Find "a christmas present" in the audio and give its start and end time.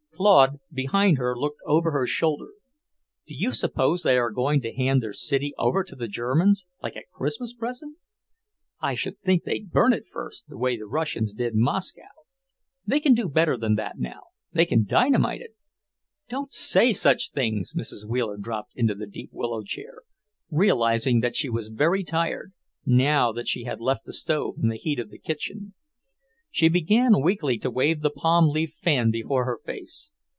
6.95-7.97